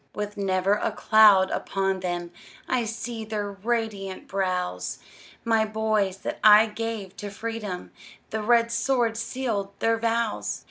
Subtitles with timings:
[0.15, 2.31] With never a cloud upon them,
[2.67, 4.97] I see their radiant brows;
[5.43, 7.91] My boys that I gave to freedom,
[8.31, 10.59] The red sword sealed their vows!